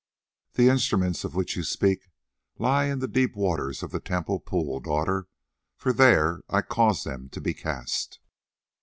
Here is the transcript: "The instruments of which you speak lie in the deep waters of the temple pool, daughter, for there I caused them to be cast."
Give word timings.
"The 0.53 0.67
instruments 0.67 1.23
of 1.25 1.35
which 1.35 1.55
you 1.55 1.61
speak 1.61 2.09
lie 2.57 2.85
in 2.85 2.97
the 2.97 3.07
deep 3.07 3.35
waters 3.35 3.83
of 3.83 3.91
the 3.91 3.99
temple 3.99 4.39
pool, 4.39 4.79
daughter, 4.79 5.27
for 5.77 5.93
there 5.93 6.41
I 6.49 6.63
caused 6.63 7.05
them 7.05 7.29
to 7.29 7.39
be 7.39 7.53
cast." 7.53 8.19